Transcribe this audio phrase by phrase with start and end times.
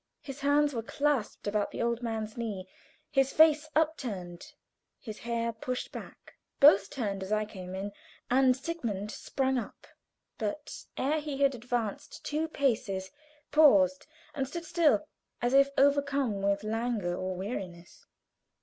[0.23, 2.67] His hands were clasped about the old man's knee,
[3.11, 4.51] his face upturned,
[4.99, 6.33] his hair pushed back.
[6.59, 7.91] Both turned as I came in,
[8.27, 9.85] and Sigmund sprung up,
[10.39, 13.11] but ere he had advanced two paces,
[13.51, 15.05] paused and stood still,
[15.39, 18.07] as if overcome with languor or weariness.